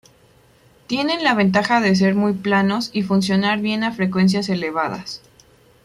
Tienen 0.87 1.23
la 1.23 1.35
ventaja 1.35 1.79
de 1.79 1.95
ser 1.95 2.15
muy 2.15 2.33
planos 2.33 2.89
y 2.91 3.03
funcionar 3.03 3.59
bien 3.61 3.83
a 3.83 3.91
frecuencias 3.91 4.49
elevadas. 4.49 5.21